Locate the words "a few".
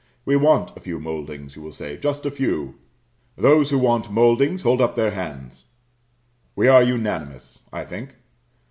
0.75-0.99, 2.25-2.73